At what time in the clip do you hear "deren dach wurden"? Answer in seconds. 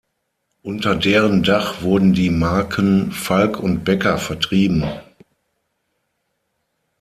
0.95-2.13